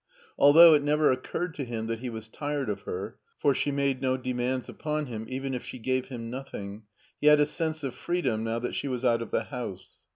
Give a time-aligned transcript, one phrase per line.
[0.35, 4.01] Although it never occurred to him that he was tired of her, for she made
[4.01, 6.85] no demands upon him even if she gave him nothing,
[7.19, 9.97] he had a sense of freedom now that she was out of the house.